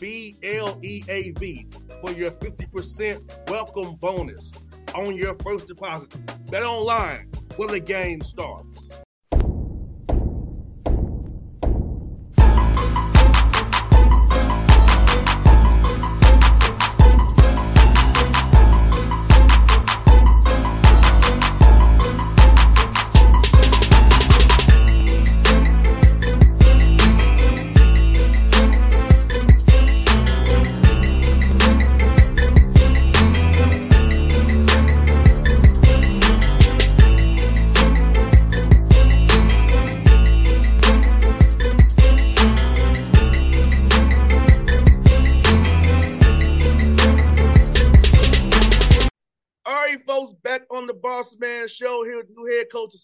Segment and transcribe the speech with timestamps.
[0.00, 1.66] B L E A V,
[2.00, 4.58] for your 50% welcome bonus
[4.94, 6.14] on your first deposit.
[6.50, 9.02] Bet online where the game starts.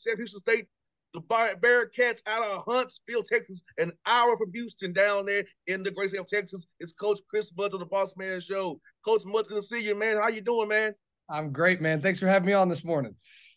[0.06, 0.67] Sam Houston State,
[1.12, 6.11] the Bearkats out of Huntsville, Texas, an hour from Houston down there in the great
[6.11, 6.67] state of Texas.
[6.78, 8.81] It's Coach Chris Mudge on the Boss Man Show.
[9.05, 10.19] Coach, Mudge good to see you, man.
[10.19, 10.94] How you doing, man?
[11.28, 12.00] I'm great, man.
[12.00, 13.17] Thanks for having me on this morning.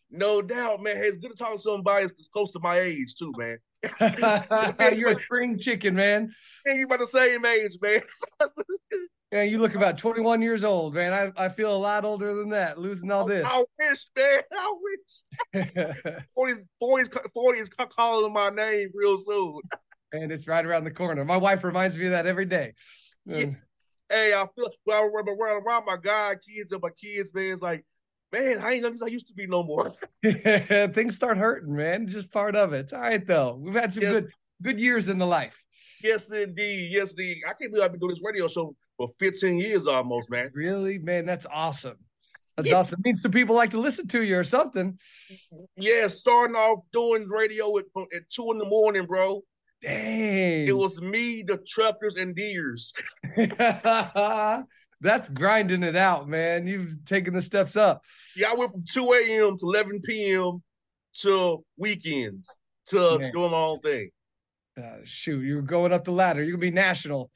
[0.10, 0.96] No doubt, man.
[0.96, 3.60] Hey, it's good to talk to somebody that's close to my age, too, man.
[4.98, 6.34] You're a spring chicken, man.
[6.66, 8.02] Hey, you about the same age, man.
[9.32, 11.14] Yeah, you look about 21 years old, man.
[11.14, 13.46] I, I feel a lot older than that, losing all oh, this.
[13.48, 14.40] I wish, man.
[14.52, 14.74] I
[15.54, 16.26] wish.
[16.34, 19.62] 40, 40, 40 is calling my name real soon.
[20.14, 21.24] and it's right around the corner.
[21.26, 22.74] My wife reminds me of that every day.
[23.26, 23.52] Yeah.
[24.10, 25.02] Hey, I feel well.
[25.02, 27.54] I remember around, around my god kids and my kids, man.
[27.54, 27.86] It's like,
[28.32, 29.94] man, I ain't as I used to be no more.
[30.24, 32.08] Things start hurting, man.
[32.08, 32.80] Just part of it.
[32.80, 33.60] It's all right though.
[33.62, 34.24] We've had some Yes.
[34.24, 34.32] good
[34.62, 35.62] good years in the life.
[36.04, 36.90] yes, indeed.
[36.92, 37.38] Yes, indeed.
[37.48, 40.50] I can't believe I've been doing this radio show for 15 years almost, man.
[40.54, 41.26] Really, man.
[41.26, 41.98] That's awesome.
[42.58, 42.76] That's Yeah.
[42.76, 43.00] awesome.
[43.04, 44.98] means some people like to listen to you or something.
[45.78, 49.42] Yeah, starting off doing radio at, at two in the morning, bro.
[49.82, 50.68] Dang.
[50.68, 52.94] It was me, the truckers, and deers.
[55.02, 56.68] That's grinding it out, man.
[56.68, 58.04] You've taken the steps up.
[58.36, 59.58] Yeah, I went from 2 a.m.
[59.58, 60.62] to 11 p.m.
[61.22, 62.50] to weekends
[62.88, 63.32] to Man.
[63.34, 64.10] doing my own thing.
[64.80, 66.42] Uh, shoot, you're going up the ladder.
[66.42, 67.32] You're gonna be national.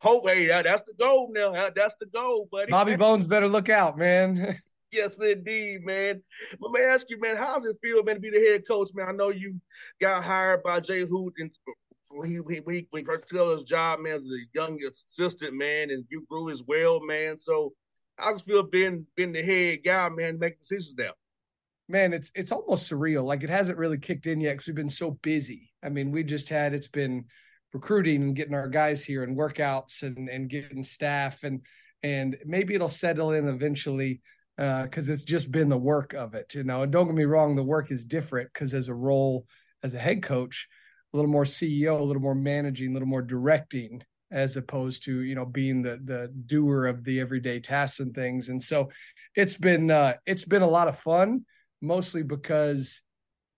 [0.00, 1.52] Hope, hey, that's the goal now.
[1.74, 2.70] That's the goal, buddy.
[2.70, 4.60] Bobby Bones better look out, man.
[4.92, 6.22] Yes, indeed, man.
[6.60, 8.88] But may I ask you, man, how's it feel, man, to be the head coach,
[8.94, 9.08] man?
[9.08, 9.60] I know you
[10.00, 11.50] got hired by Jay Hooten
[12.10, 14.78] when he he he, he first took his job, man, as a young
[15.08, 17.38] assistant, man, and you grew as well, man.
[17.38, 17.72] So
[18.16, 21.12] I just feel being being the head guy, man, making decisions now.
[21.88, 23.24] Man, it's it's almost surreal.
[23.24, 25.72] Like it hasn't really kicked in yet because we've been so busy.
[25.82, 27.26] I mean, we just had it's been
[27.72, 31.60] recruiting and getting our guys here and workouts and and getting staff and
[32.02, 34.20] and maybe it'll settle in eventually
[34.56, 36.82] because it's just been the work of it, you know.
[36.82, 39.46] And don't get me wrong, the work is different because as a role
[39.82, 40.68] as a head coach,
[41.12, 45.22] a little more CEO, a little more managing, a little more directing, as opposed to
[45.22, 48.48] you know being the the doer of the everyday tasks and things.
[48.48, 48.90] And so
[49.34, 51.44] it's been uh, it's been a lot of fun,
[51.80, 53.02] mostly because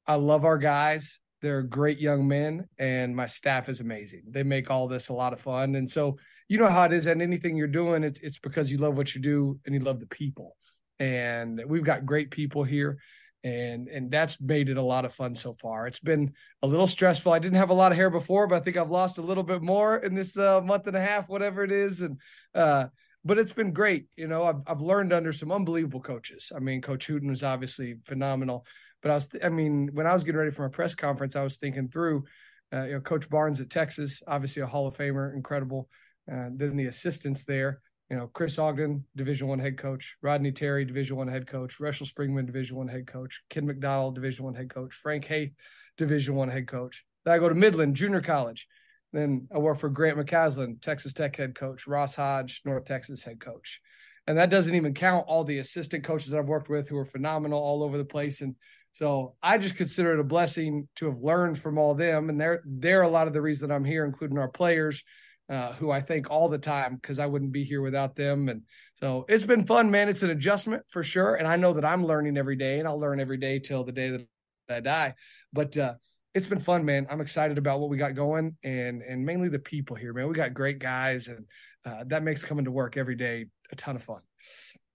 [0.07, 1.19] I love our guys.
[1.41, 4.23] They're great young men, and my staff is amazing.
[4.29, 6.19] They make all this a lot of fun, and so
[6.49, 7.07] you know how it is.
[7.07, 10.01] And anything you're doing, it's it's because you love what you do and you love
[10.01, 10.57] the people.
[10.99, 12.99] And we've got great people here,
[13.45, 15.87] and and that's made it a lot of fun so far.
[15.87, 16.33] It's been
[16.63, 17.33] a little stressful.
[17.33, 19.45] I didn't have a lot of hair before, but I think I've lost a little
[19.45, 22.19] bit more in this uh, month and a half, whatever it is, and
[22.53, 22.87] uh,
[23.29, 24.07] but it's been great.
[24.17, 26.51] You know, I've I've learned under some unbelievable coaches.
[26.57, 28.65] I mean, Coach Hooten was obviously phenomenal,
[29.03, 31.43] but I was, I mean, when I was getting ready for my press conference, I
[31.43, 32.25] was thinking through,
[32.73, 35.91] uh, you know, Coach Barnes at Texas, obviously a Hall of Famer, incredible.
[36.31, 37.81] Uh, then the assistants there,
[38.11, 42.07] you know, Chris Ogden, Division One head coach, Rodney Terry, Division One head coach, Russell
[42.07, 45.53] Springmann, Division One head coach, Ken McDonald, Division One head coach, Frank Haith,
[45.99, 47.05] Division One head coach.
[47.27, 48.67] Then I go to Midland Junior College.
[49.13, 53.41] Then I work for Grant McCasland, Texas Tech head coach, Ross Hodge, North Texas head
[53.41, 53.81] coach.
[54.27, 57.07] And that doesn't even count all the assistant coaches that I've worked with who are
[57.07, 58.43] phenomenal all over the place.
[58.43, 58.55] And
[58.93, 62.29] so I just consider it a blessing to have learned from all them.
[62.29, 65.03] And they're they're a lot of the reason I'm here, including our players,
[65.49, 68.51] uh, who I thank all the time because I wouldn't be here without them.
[68.51, 68.63] And
[68.97, 70.11] so it's been fun, man.
[70.11, 71.37] It's an adjustment for sure.
[71.37, 73.93] And I know that I'm learning every day, and I'll learn every day till the
[73.93, 74.27] day that
[74.69, 75.15] I die.
[75.55, 75.95] But uh,
[76.35, 77.07] it's been fun, man.
[77.11, 80.29] I'm excited about what we got going, and and mainly the people here, man.
[80.29, 81.47] We got great guys, and
[81.85, 84.21] uh, that makes coming to work every day a ton of fun.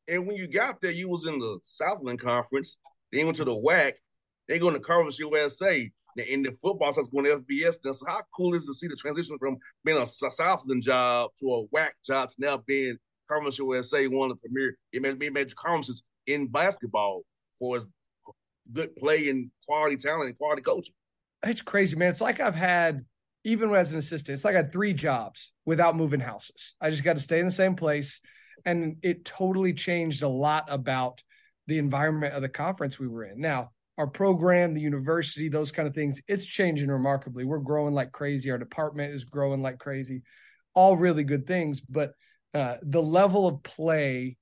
[0.07, 2.77] And when you got there, you was in the Southland Conference.
[3.12, 3.94] Then went to the WAC.
[4.47, 5.89] They go to Conference USA.
[6.27, 7.77] In the football starts going to FBS.
[7.83, 11.45] Now, so how cool is to see the transition from being a Southland job to
[11.45, 12.97] a WAC job to now being
[13.30, 17.24] Conference USA, one of the premier major conferences in basketball
[17.59, 17.88] for its
[18.71, 20.94] good play and quality talent and quality coaching.
[21.44, 22.10] It's crazy, man.
[22.10, 23.06] It's like I've had
[23.44, 26.75] even as an assistant, it's like I had three jobs without moving houses.
[26.80, 28.22] I just got to stay in the same place.
[28.66, 31.22] And it totally changed a lot about
[31.68, 33.42] the environment of the conference we were in.
[33.42, 37.44] Now, our program, the university, those kind of things, it's changing remarkably.
[37.44, 38.50] We're growing like crazy.
[38.50, 40.24] Our department is growing like crazy.
[40.74, 41.81] All really good things.
[41.81, 42.13] But
[42.54, 44.38] uh, the level of play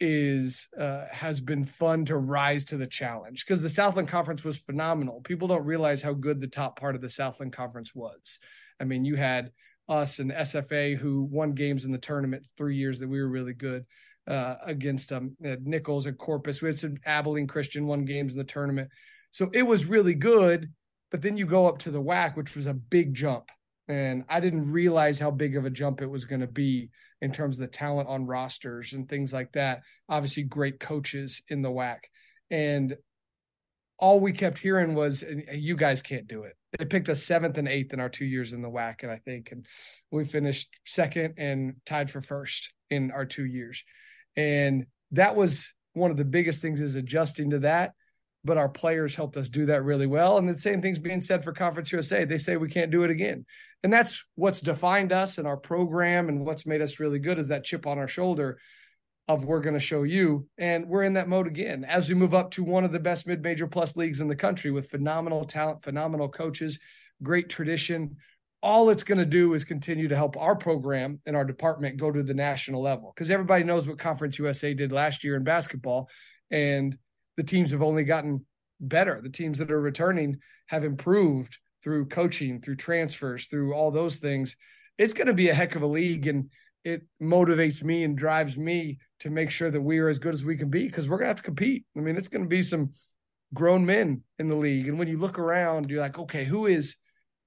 [0.00, 4.58] is uh, has been fun to rise to the challenge because the Southland Conference was
[4.58, 5.20] phenomenal.
[5.20, 8.38] People don't realize how good the top part of the Southland Conference was.
[8.80, 9.52] I mean, you had
[9.88, 13.52] us and SFA who won games in the tournament three years that we were really
[13.52, 13.84] good
[14.26, 16.62] uh, against um, Nicholls and Corpus.
[16.62, 18.88] We had some Abilene Christian won games in the tournament,
[19.32, 20.72] so it was really good.
[21.10, 23.50] But then you go up to the WAC, which was a big jump,
[23.90, 26.90] and I didn't realize how big of a jump it was going to be
[27.20, 29.82] in terms of the talent on rosters and things like that.
[30.08, 31.98] Obviously, great coaches in the WAC.
[32.52, 32.96] And
[33.98, 36.56] all we kept hearing was, you guys can't do it.
[36.78, 39.16] They picked us seventh and eighth in our two years in the WAC, and I
[39.16, 39.66] think, and
[40.12, 43.82] we finished second and tied for first in our two years.
[44.36, 47.94] And that was one of the biggest things is adjusting to that.
[48.42, 50.38] But our players helped us do that really well.
[50.38, 52.24] And the same thing's being said for Conference USA.
[52.24, 53.44] They say we can't do it again.
[53.82, 57.48] And that's what's defined us and our program and what's made us really good is
[57.48, 58.58] that chip on our shoulder
[59.26, 60.46] of we're going to show you.
[60.58, 63.26] And we're in that mode again as we move up to one of the best
[63.26, 66.78] mid major plus leagues in the country with phenomenal talent, phenomenal coaches,
[67.22, 68.16] great tradition.
[68.62, 72.10] All it's going to do is continue to help our program and our department go
[72.10, 76.10] to the national level because everybody knows what Conference USA did last year in basketball.
[76.50, 76.98] And
[77.38, 78.44] the teams have only gotten
[78.80, 79.20] better.
[79.22, 84.56] The teams that are returning have improved through coaching, through transfers, through all those things,
[84.98, 86.26] it's going to be a heck of a league.
[86.26, 86.50] And
[86.84, 90.44] it motivates me and drives me to make sure that we are as good as
[90.44, 91.84] we can be because we're going to have to compete.
[91.96, 92.90] I mean, it's going to be some
[93.52, 94.88] grown men in the league.
[94.88, 96.96] And when you look around, you're like, okay, who is,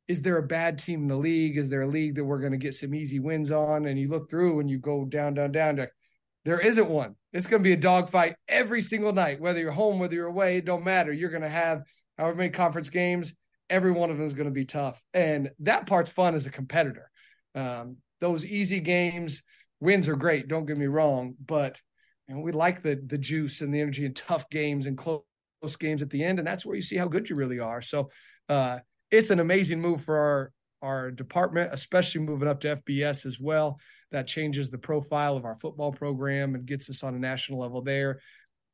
[0.08, 1.58] is there a bad team in the league?
[1.58, 3.86] Is there a league that we're going to get some easy wins on?
[3.86, 5.78] And you look through and you go down, down, down.
[5.78, 5.90] To,
[6.46, 7.16] there isn't one.
[7.32, 10.58] It's going to be a dogfight every single night, whether you're home, whether you're away,
[10.58, 11.14] it don't matter.
[11.14, 11.84] You're going to have
[12.18, 13.34] however many conference games
[13.74, 15.02] every one of them is going to be tough.
[15.16, 17.10] And that part's fun as a competitor.
[17.56, 19.42] Um, those easy games,
[19.80, 20.48] wins are great.
[20.48, 21.82] Don't get me wrong, but
[22.28, 25.24] you know, we like the the juice and the energy in tough games and close
[25.80, 27.82] games at the end, and that's where you see how good you really are.
[27.82, 28.10] So
[28.48, 28.80] uh,
[29.12, 30.52] it's an amazing move for our
[30.82, 33.80] our department, especially moving up to FBS as well.
[34.12, 37.82] That changes the profile of our football program and gets us on a national level
[37.82, 38.20] there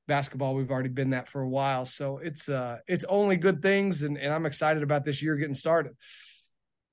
[0.10, 4.01] basketball we've already been that for a while so it's uh it's only good things
[4.04, 5.94] and, and i'm excited about this year getting started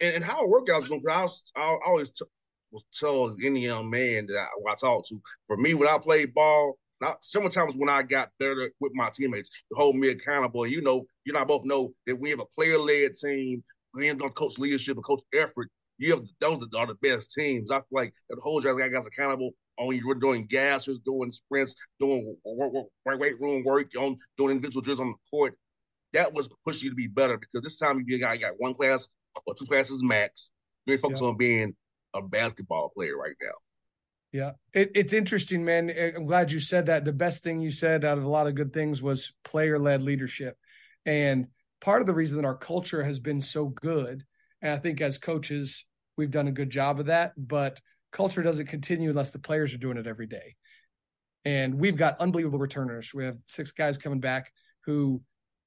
[0.00, 2.24] and, and how a workout's going I, I always t-
[2.70, 6.34] was tell any young man that I, I talk to for me when i played
[6.34, 10.66] ball not sometimes when I got better with my teammates to hold me accountable.
[10.66, 13.62] You know, you and I both know that we have a player led team,
[13.94, 15.68] we have coach leadership and coach effort.
[15.98, 17.70] You have those are the best teams.
[17.70, 21.74] I feel like that holds you guys accountable on you were doing gassers, doing sprints,
[22.00, 25.56] doing weight room work, on doing individual drills on the court.
[26.12, 28.74] That was pushing you to be better because this time you got, you got one
[28.74, 29.08] class
[29.46, 30.52] or two classes max.
[30.86, 31.28] You're focused yeah.
[31.28, 31.74] on being
[32.14, 33.52] a basketball player right now.
[34.32, 35.90] Yeah, it, it's interesting, man.
[35.90, 37.04] I'm glad you said that.
[37.04, 40.02] The best thing you said out of a lot of good things was player led
[40.02, 40.56] leadership.
[41.04, 41.46] And
[41.80, 44.24] part of the reason that our culture has been so good,
[44.62, 47.80] and I think as coaches, we've done a good job of that, but
[48.16, 50.56] culture doesn't continue unless the players are doing it every day.
[51.44, 53.12] And we've got unbelievable returners.
[53.12, 54.50] We have six guys coming back
[54.86, 55.20] who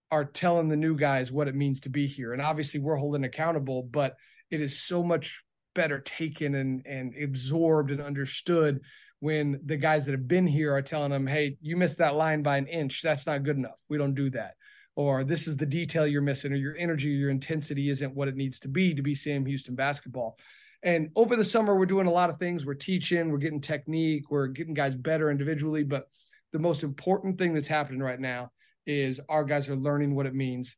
[0.10, 2.34] are telling the new guys what it means to be here.
[2.34, 4.16] And obviously, we're holding accountable, but
[4.50, 5.44] it is so much
[5.76, 8.82] better taken and and absorbed and understood
[9.20, 12.42] when the guys that have been here are telling them, "Hey, you missed that line
[12.42, 13.04] by an inch.
[13.04, 13.80] That's not good enough.
[13.90, 14.56] We don't do that."
[14.96, 18.28] Or this is the detail you're missing, or your energy, or your intensity isn't what
[18.28, 20.40] it needs to be to be Sam Houston basketball.
[20.84, 22.66] And over the summer, we're doing a lot of things.
[22.66, 25.84] We're teaching, we're getting technique, we're getting guys better individually.
[25.84, 26.08] But
[26.54, 28.52] the most important thing that's happening right now
[28.86, 30.76] is our guys are learning what it means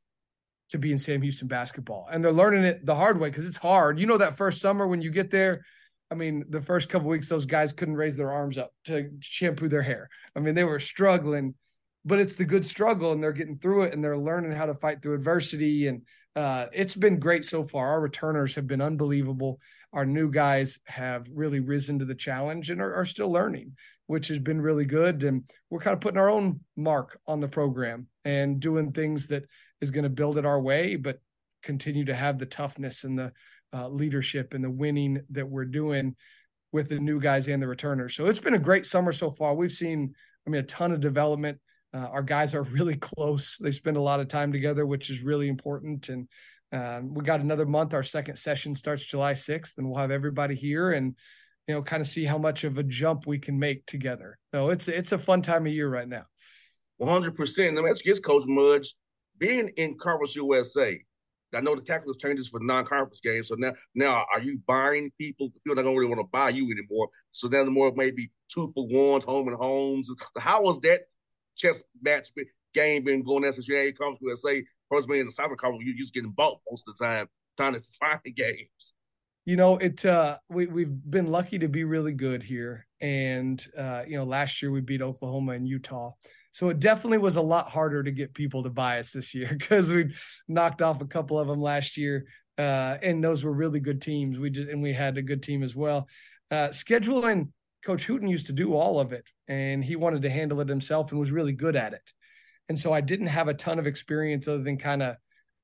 [0.69, 2.07] to be in Sam Houston basketball.
[2.11, 3.99] And they're learning it the hard way because it's hard.
[3.99, 5.63] You know, that first summer when you get there,
[6.09, 9.69] I mean, the first couple weeks, those guys couldn't raise their arms up to shampoo
[9.69, 10.09] their hair.
[10.35, 11.55] I mean, they were struggling,
[12.03, 14.75] but it's the good struggle and they're getting through it and they're learning how to
[14.75, 15.87] fight through adversity.
[15.87, 16.01] And
[16.35, 17.89] uh, it's been great so far.
[17.89, 19.59] Our returners have been unbelievable.
[19.93, 23.75] Our new guys have really risen to the challenge and are, are still learning,
[24.07, 25.23] which has been really good.
[25.23, 29.45] And we're kind of putting our own mark on the program and doing things that
[29.81, 31.19] is going to build it our way, but
[31.63, 33.31] continue to have the toughness and the
[33.73, 36.15] uh, leadership and the winning that we're doing
[36.71, 38.15] with the new guys and the returners.
[38.15, 39.53] So it's been a great summer so far.
[39.53, 40.13] We've seen,
[40.45, 41.59] I mean, a ton of development.
[41.93, 43.57] Uh, our guys are really close.
[43.57, 46.09] They spend a lot of time together, which is really important.
[46.09, 46.27] And
[46.71, 47.93] um, we got another month.
[47.93, 51.15] Our second session starts July 6th, and we'll have everybody here and
[51.67, 54.37] you know kind of see how much of a jump we can make together.
[54.53, 56.23] So it's it's a fun time of year right now.
[56.97, 57.75] One hundred percent.
[57.75, 58.95] Let me ask you this, Coach Mudge.
[59.37, 60.99] Being in Conference USA,
[61.55, 63.47] I know the calculus changes for non-conference games.
[63.47, 65.49] So now, now are you buying people?
[65.49, 67.09] People don't really want to buy you anymore.
[67.31, 70.11] So now the more maybe two for ones, home and homes.
[70.37, 71.01] How was that
[71.55, 72.29] chess match
[72.73, 75.85] game been going there since you had Conference USA First being in the Southern Conference,
[75.87, 78.93] you just getting bought most of the time trying to find games.
[79.45, 82.85] You know, it uh we we've been lucky to be really good here.
[82.99, 86.11] And uh, you know, last year we beat Oklahoma and Utah.
[86.51, 89.47] So it definitely was a lot harder to get people to buy us this year
[89.57, 90.13] because we
[90.47, 92.25] knocked off a couple of them last year.
[92.57, 94.37] Uh, and those were really good teams.
[94.37, 96.07] We just and we had a good team as well.
[96.51, 97.49] Uh, scheduling,
[97.83, 101.11] Coach Hooten used to do all of it, and he wanted to handle it himself
[101.11, 102.03] and was really good at it.
[102.69, 105.15] And so I didn't have a ton of experience other than kind of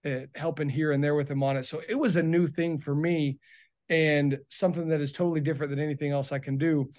[0.05, 1.63] uh, helping here and there with him on it.
[1.63, 3.37] So it was a new thing for me
[3.89, 6.91] and something that is totally different than anything else I can do.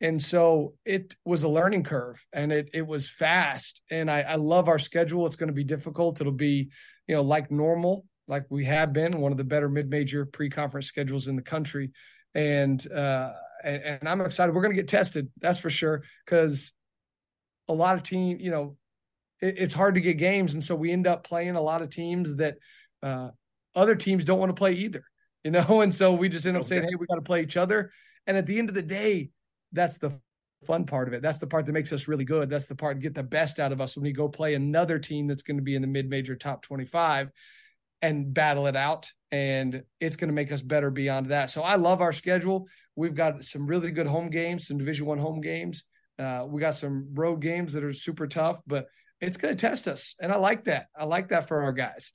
[0.00, 3.82] And so it was a learning curve and it it was fast.
[3.90, 5.26] And I, I love our schedule.
[5.26, 6.20] It's going to be difficult.
[6.20, 6.70] It'll be,
[7.08, 11.28] you know, like normal, like we have been, one of the better mid-major pre-conference schedules
[11.28, 11.92] in the country.
[12.34, 13.32] And uh
[13.64, 14.54] and, and I'm excited.
[14.54, 16.72] We're going to get tested, that's for sure, because
[17.68, 18.76] a lot of team, you know,
[19.40, 21.90] it, it's hard to get games, and so we end up playing a lot of
[21.90, 22.56] teams that
[23.02, 23.30] uh,
[23.74, 25.04] other teams don't want to play either.
[25.44, 27.56] You know, and so we just end up saying, "Hey, we got to play each
[27.56, 27.90] other."
[28.26, 29.30] And at the end of the day,
[29.72, 30.18] that's the
[30.64, 31.22] fun part of it.
[31.22, 32.50] That's the part that makes us really good.
[32.50, 35.26] That's the part get the best out of us when we go play another team
[35.26, 37.30] that's going to be in the mid-major top 25
[38.02, 41.50] and battle it out and it's going to make us better beyond that.
[41.50, 42.66] So I love our schedule.
[42.94, 45.84] We've got some really good home games, some division 1 home games.
[46.18, 48.86] Uh, we got some road games that are super tough, but
[49.20, 50.86] it's going to test us, and I like that.
[50.98, 52.12] I like that for our guys.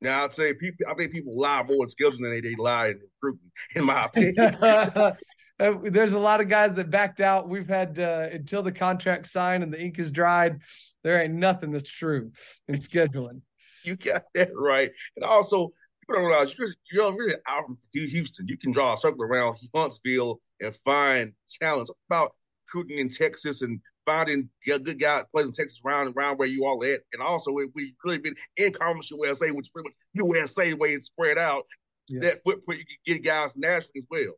[0.00, 0.86] Now I'd say people.
[0.88, 3.50] I think people lie more in skills than they, they lie in recruiting.
[3.74, 5.12] In my opinion, uh,
[5.58, 7.48] there's a lot of guys that backed out.
[7.48, 10.60] We've had uh, until the contract signed and the ink is dried.
[11.02, 12.32] There ain't nothing that's true
[12.68, 13.40] in scheduling.
[13.84, 15.70] you got that right, and also
[16.00, 18.46] people don't realize you're, you're really out from Houston.
[18.48, 21.90] You can draw a circle around Huntsville and find talent.
[22.10, 22.32] About
[22.66, 26.82] recruiting in Texas and finding a good guy playing Texas around around where you all
[26.84, 30.90] at, and also if we really been in Conference USA, which pretty much USA way
[30.90, 31.64] it's spread out,
[32.08, 32.20] yeah.
[32.20, 34.34] that footprint you can get guys nationally as well.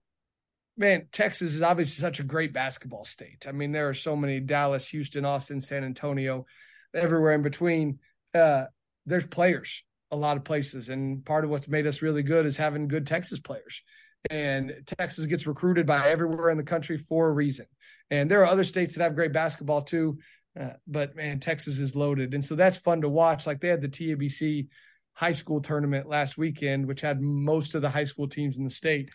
[0.76, 3.46] Man, Texas is obviously such a great basketball state.
[3.48, 6.46] I mean, there are so many Dallas, Houston, Austin, San Antonio,
[6.94, 7.98] everywhere in between.
[8.34, 8.64] Uh,
[9.04, 12.56] there's players a lot of places, and part of what's made us really good is
[12.56, 13.82] having good Texas players.
[14.30, 17.66] And Texas gets recruited by everywhere in the country for a reason.
[18.10, 20.18] And there are other states that have great basketball too.
[20.58, 22.34] Uh, but man, Texas is loaded.
[22.34, 23.46] And so that's fun to watch.
[23.46, 24.68] Like they had the TABC
[25.12, 28.70] high school tournament last weekend, which had most of the high school teams in the
[28.70, 29.10] state.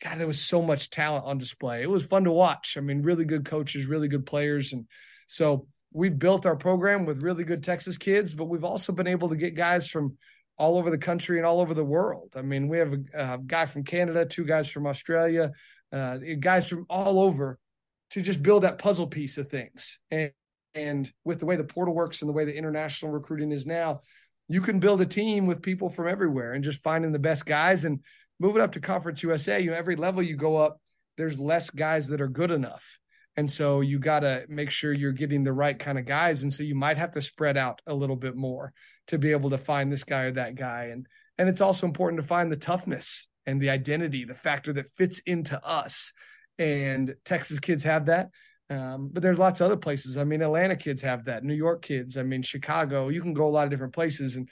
[0.00, 1.82] God, there was so much talent on display.
[1.82, 2.76] It was fun to watch.
[2.76, 4.72] I mean, really good coaches, really good players.
[4.72, 4.86] And
[5.28, 9.28] so we built our program with really good Texas kids, but we've also been able
[9.28, 10.16] to get guys from
[10.58, 12.32] all over the country and all over the world.
[12.36, 15.52] I mean, we have a, a guy from Canada, two guys from Australia,
[15.92, 17.58] uh, guys from all over
[18.12, 19.98] to just build that puzzle piece of things.
[20.10, 20.32] And
[20.74, 24.00] and with the way the portal works and the way the international recruiting is now,
[24.48, 27.84] you can build a team with people from everywhere and just finding the best guys
[27.84, 28.00] and
[28.40, 29.60] moving up to Conference USA.
[29.60, 30.80] You know, every level you go up,
[31.18, 32.98] there's less guys that are good enough.
[33.36, 36.42] And so you got to make sure you're getting the right kind of guys.
[36.42, 38.72] And so you might have to spread out a little bit more
[39.08, 40.84] to be able to find this guy or that guy.
[40.86, 41.06] And
[41.38, 45.20] and it's also important to find the toughness and the identity, the factor that fits
[45.26, 46.12] into us.
[46.62, 48.30] And Texas kids have that.
[48.70, 50.16] Um, but there's lots of other places.
[50.16, 52.16] I mean, Atlanta kids have that, New York kids.
[52.16, 54.48] I mean, Chicago, you can go a lot of different places and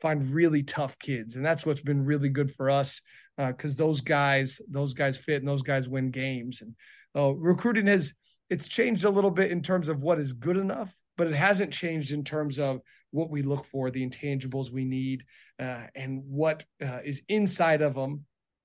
[0.00, 1.36] find really tough kids.
[1.36, 3.00] And that's what's been really good for us
[3.36, 6.62] because uh, those guys, those guys fit and those guys win games.
[6.62, 6.74] And
[7.16, 8.14] uh, recruiting has,
[8.50, 11.72] it's changed a little bit in terms of what is good enough, but it hasn't
[11.72, 12.80] changed in terms of
[13.10, 15.24] what we look for, the intangibles we need,
[15.58, 18.24] uh, and what uh, is inside of them,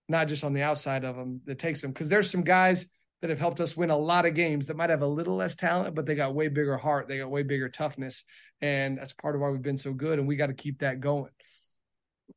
[0.10, 1.92] not just on the outside of them that takes them.
[1.92, 2.86] Because there's some guys
[3.22, 5.56] that have helped us win a lot of games that might have a little less
[5.56, 8.24] talent, but they got way bigger heart, they got way bigger toughness,
[8.62, 10.20] and that's part of why we've been so good.
[10.20, 11.32] And we got to keep that going.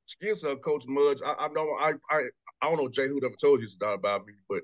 [0.07, 1.21] Excuse me, Coach Mudge.
[1.25, 2.23] I, I know I, I
[2.61, 4.63] I don't know Jay who ever told you this about me, but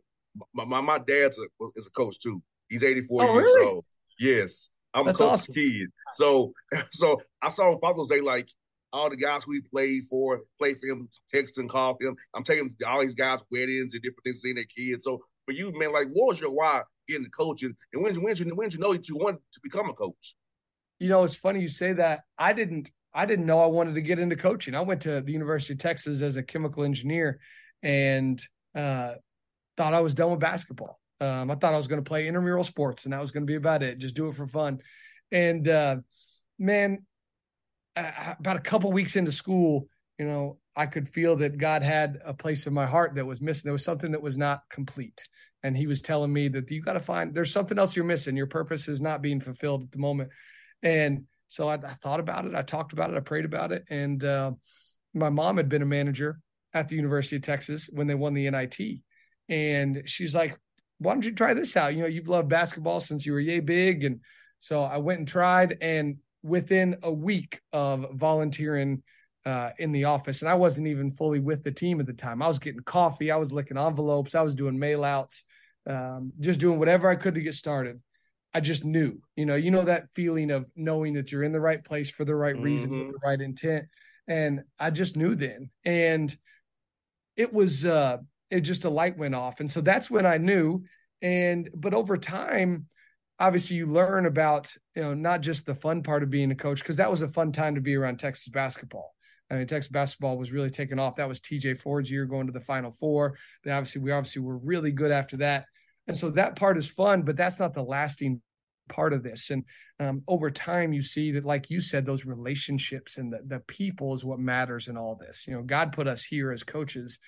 [0.54, 2.42] my my, my dad's a, is a coach too.
[2.68, 3.66] He's 84 oh, years really?
[3.66, 3.84] old.
[4.18, 4.70] Yes.
[4.94, 5.54] I'm That's a coach's awesome.
[5.54, 5.88] kid.
[6.12, 6.52] So
[6.90, 8.48] so I saw on Father's Day like
[8.92, 12.16] all the guys who he played for, played for him, text and call him.
[12.34, 15.04] I'm taking all these guys' weddings and different things, seeing their kids.
[15.04, 17.74] So for you, man, like what was your why getting coaching?
[17.92, 20.34] And when when you when you know that you wanted to become a coach?
[20.98, 22.20] You know, it's funny you say that.
[22.38, 24.74] I didn't I didn't know I wanted to get into coaching.
[24.74, 27.40] I went to the University of Texas as a chemical engineer
[27.82, 28.40] and
[28.74, 29.14] uh,
[29.76, 31.00] thought I was done with basketball.
[31.20, 33.50] Um, I thought I was going to play intramural sports and that was going to
[33.50, 33.98] be about it.
[33.98, 34.78] Just do it for fun.
[35.32, 35.96] And uh,
[36.58, 37.06] man,
[38.38, 39.88] about a couple weeks into school,
[40.18, 43.40] you know, I could feel that God had a place in my heart that was
[43.40, 43.62] missing.
[43.64, 45.22] There was something that was not complete.
[45.62, 48.36] And he was telling me that you got to find there's something else you're missing.
[48.36, 50.30] Your purpose is not being fulfilled at the moment.
[50.82, 52.54] And so I, I thought about it.
[52.54, 53.16] I talked about it.
[53.16, 53.84] I prayed about it.
[53.90, 54.52] And uh,
[55.14, 56.38] my mom had been a manager
[56.74, 58.78] at the University of Texas when they won the NIT.
[59.48, 60.58] And she's like,
[60.98, 61.94] why don't you try this out?
[61.94, 64.04] You know, you've loved basketball since you were yay big.
[64.04, 64.20] And
[64.60, 65.78] so I went and tried.
[65.80, 69.02] And within a week of volunteering
[69.44, 72.42] uh, in the office, and I wasn't even fully with the team at the time,
[72.42, 75.44] I was getting coffee, I was licking envelopes, I was doing mail outs,
[75.86, 78.00] um, just doing whatever I could to get started.
[78.54, 81.60] I just knew, you know, you know that feeling of knowing that you're in the
[81.60, 83.06] right place for the right reason, mm-hmm.
[83.06, 83.86] with the right intent.
[84.26, 85.70] And I just knew then.
[85.84, 86.34] And
[87.36, 88.18] it was uh
[88.50, 89.60] it just a light went off.
[89.60, 90.84] And so that's when I knew.
[91.20, 92.86] And but over time,
[93.38, 96.80] obviously you learn about, you know, not just the fun part of being a coach,
[96.80, 99.14] because that was a fun time to be around Texas basketball.
[99.50, 101.16] I mean, Texas basketball was really taking off.
[101.16, 103.38] That was TJ Ford's year going to the final four.
[103.64, 105.64] They obviously, we obviously were really good after that.
[106.06, 108.42] And so that part is fun, but that's not the lasting
[108.88, 109.50] part of this.
[109.50, 109.64] And
[110.00, 114.14] um, over time, you see that, like you said, those relationships and the, the people
[114.14, 115.46] is what matters in all this.
[115.46, 117.18] You know, God put us here as coaches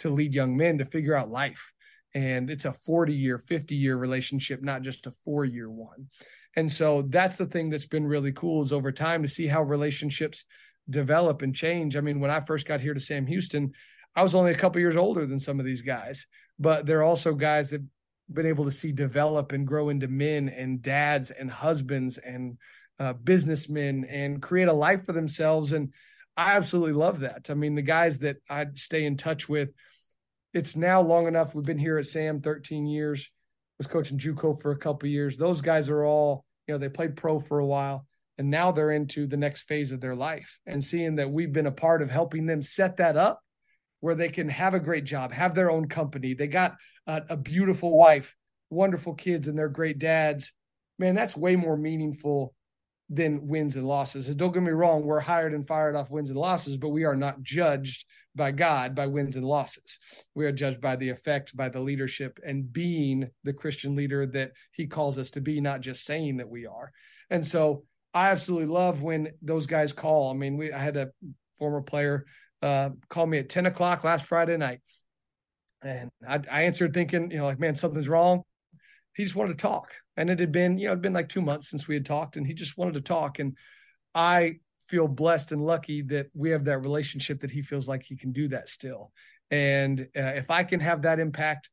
[0.00, 1.72] to lead young men to figure out life.
[2.14, 6.08] And it's a 40 year, 50 year relationship, not just a four year one.
[6.56, 9.62] And so that's the thing that's been really cool is over time to see how
[9.62, 10.44] relationships
[10.88, 11.96] develop and change.
[11.96, 13.72] I mean, when I first got here to Sam Houston,
[14.16, 16.26] I was only a couple years older than some of these guys,
[16.58, 17.82] but they're also guys that
[18.32, 22.58] been able to see develop and grow into men and dads and husbands and
[22.98, 25.72] uh, businessmen and create a life for themselves.
[25.72, 25.92] And
[26.36, 27.48] I absolutely love that.
[27.50, 29.70] I mean, the guys that I stay in touch with,
[30.52, 31.54] it's now long enough.
[31.54, 33.28] We've been here at Sam 13 years.
[33.78, 35.38] Was coaching JUCO for a couple years.
[35.38, 38.90] Those guys are all, you know, they played pro for a while, and now they're
[38.90, 40.58] into the next phase of their life.
[40.66, 43.40] And seeing that we've been a part of helping them set that up,
[44.00, 46.34] where they can have a great job, have their own company.
[46.34, 48.36] They got a, a beautiful wife,
[48.68, 50.52] wonderful kids, and they're great dads.
[50.98, 52.54] Man, that's way more meaningful
[53.10, 54.28] than wins and losses.
[54.28, 57.04] And don't get me wrong, we're hired and fired off wins and losses, but we
[57.04, 59.98] are not judged by God by wins and losses.
[60.34, 64.52] We are judged by the effect, by the leadership, and being the Christian leader that
[64.70, 66.92] He calls us to be, not just saying that we are.
[67.30, 70.30] And so I absolutely love when those guys call.
[70.30, 71.10] I mean, we I had a
[71.58, 72.26] former player
[72.62, 74.80] uh, call me at 10 o'clock last Friday night.
[75.82, 78.42] And I, I answered thinking, you know, like, man, something's wrong.
[79.20, 79.92] He just wanted to talk.
[80.16, 82.38] And it had been, you know, it'd been like two months since we had talked,
[82.38, 83.38] and he just wanted to talk.
[83.38, 83.54] And
[84.14, 88.16] I feel blessed and lucky that we have that relationship that he feels like he
[88.16, 89.12] can do that still.
[89.50, 91.68] And uh, if I can have that impact,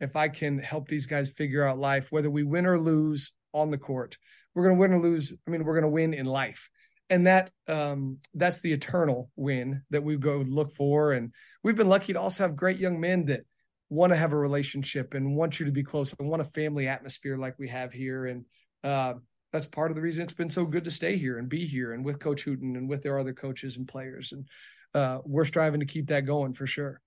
[0.00, 3.70] if I can help these guys figure out life, whether we win or lose on
[3.70, 4.18] the court,
[4.52, 5.32] we're going to win or lose.
[5.46, 6.70] I mean, we're going to win in life.
[7.08, 11.12] And that um, that's the eternal win that we go look for.
[11.12, 13.42] And we've been lucky to also have great young men that
[13.90, 16.88] want to have a relationship and want you to be close and want a family
[16.88, 18.26] atmosphere like we have here.
[18.26, 18.44] And
[18.84, 19.14] uh,
[19.52, 21.92] that's part of the reason it's been so good to stay here and be here
[21.92, 24.32] and with Coach Hooten and with their other coaches and players.
[24.32, 24.46] And
[24.94, 27.00] uh, we're striving to keep that going for sure.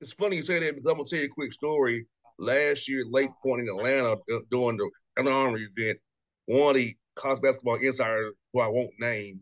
[0.00, 2.06] It's funny you say that because I'm gonna tell you a quick story.
[2.38, 5.98] Last year, Lake Point in Atlanta, uh, during the Under Armour event,
[6.46, 9.40] one of the college basketball insiders, who I won't name,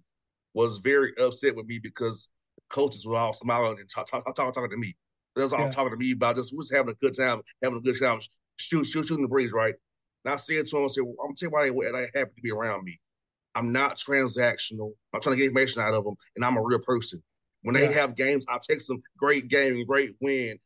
[0.53, 2.29] was very upset with me because
[2.69, 4.95] coaches were all smiling and talk, talk, talk, talking to me.
[5.35, 5.71] That's all yeah.
[5.71, 6.37] talking to me about.
[6.37, 8.21] Just was having a good time, having a good time,
[8.57, 9.75] shoot, shoot, shooting the breeze, right?
[10.25, 12.33] And I said to him, I said, well, I'm telling you why they, they happy
[12.37, 13.01] to be around me.
[13.55, 14.93] I'm not transactional.
[15.13, 17.23] I'm trying to get information out of them, and I'm a real person.
[17.63, 18.01] When they yeah.
[18.01, 20.59] have games, I take some great game, great win.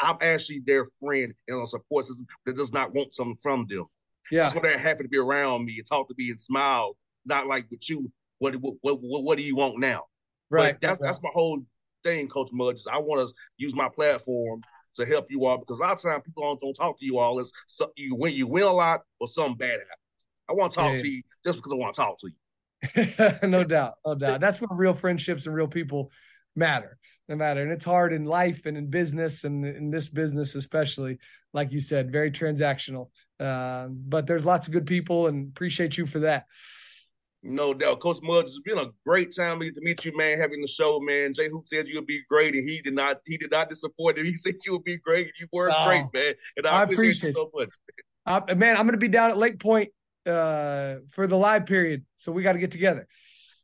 [0.00, 3.66] I, am actually their friend and a support system that does not want something from
[3.68, 3.86] them.
[4.30, 4.42] Yeah.
[4.42, 7.46] That's why they're happy to be around me and talk to me and smile, not
[7.46, 8.10] like with you.
[8.38, 10.04] What what what, what do you want now?
[10.50, 10.74] Right.
[10.74, 11.06] But that's right.
[11.06, 11.62] that's my whole
[12.02, 12.82] thing, Coach Mudge.
[12.90, 14.62] I want to use my platform
[14.94, 17.18] to help you all because a lot of times people don't, don't talk to you
[17.18, 17.38] all.
[17.38, 20.26] It's so, you win you win a lot or something bad happens.
[20.48, 21.02] I want to talk yeah.
[21.02, 22.34] to you just because I want to talk to you.
[23.48, 24.40] no doubt, no doubt.
[24.40, 26.10] That's what real friendships and real people
[26.56, 26.98] matter.
[27.28, 31.18] They matter, and it's hard in life and in business, and in this business especially.
[31.54, 33.10] Like you said, very transactional.
[33.38, 36.46] Uh, but there's lots of good people, and appreciate you for that.
[37.44, 38.00] No doubt.
[38.00, 41.34] Coach Mudge, it's been a great time to meet you, man, having the show, man.
[41.34, 44.18] Jay Hoop said you would be great, and he did not he did not disappoint
[44.18, 44.26] him.
[44.32, 46.34] He said you would be great, and you were oh, great, man.
[46.56, 47.68] And I, I appreciate, appreciate, you so much.
[48.48, 49.90] Uh, man, I'm gonna be down at Lake Point
[50.24, 53.08] uh, for the live period, so we got to get together.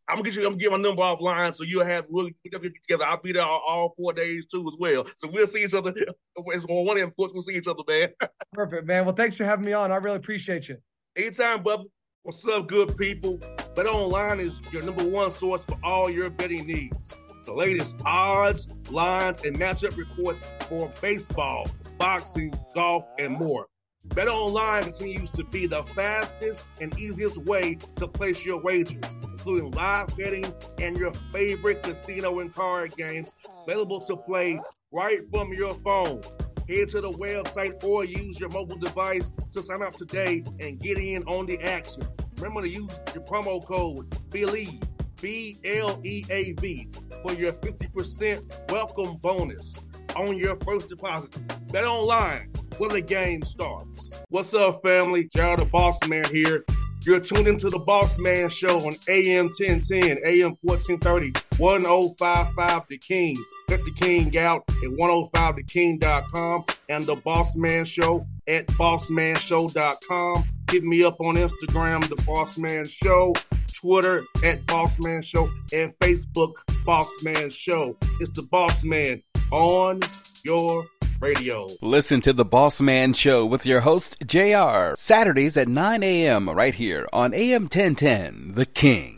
[0.09, 0.43] I'm gonna get you.
[0.43, 3.05] I'm gonna get my number offline, so you'll have we'll get together.
[3.07, 5.07] I'll be there all, all, four days too, as well.
[5.19, 5.95] So we'll see each other.
[6.47, 8.11] It's on one end, of course, we'll see each other, man.
[8.53, 9.05] Perfect, man.
[9.05, 9.91] Well, thanks for having me on.
[9.91, 10.79] I really appreciate you.
[11.17, 11.85] Anytime, brother.
[12.25, 13.41] What's up, good people?
[13.77, 17.15] Bet Online is your number one source for all your betting needs.
[17.45, 23.67] The latest odds, lines, and matchup reports for baseball, boxing, golf, and more.
[24.05, 29.71] Bet Online continues to be the fastest and easiest way to place your wagers, including
[29.71, 34.61] live betting and your favorite casino and card games available to play
[34.93, 36.21] right from your phone.
[36.69, 40.99] Head to the website or use your mobile device to sign up today and get
[40.99, 42.03] in on the action.
[42.37, 44.87] Remember to use your promo code BLEAV,
[45.23, 46.91] B L E A V,
[47.23, 49.81] for your 50% welcome bonus
[50.15, 51.35] on your first deposit.
[51.73, 54.23] Bet online where the game starts.
[54.29, 55.25] What's up, family?
[55.35, 56.65] JR the Boss Man here.
[57.07, 63.37] You're tuned into the Boss Man Show on AM 1010, AM 1430, 1055 The King.
[63.69, 70.45] Let oh the King out at 105theking.com and the Boss Man Show at bossmanshow.com.
[70.71, 73.35] Hit me up on Instagram, The Boss Man Show,
[73.75, 76.53] Twitter at Boss Man Show, and Facebook,
[76.85, 77.97] Boss Man Show.
[78.21, 80.01] It's the Boss Man on
[80.45, 80.85] your
[81.21, 81.67] radio.
[81.83, 86.49] Listen to the Boss Man Show with your host, JR, Saturdays at 9 a.m.
[86.51, 89.18] right here on AM 1010, The King.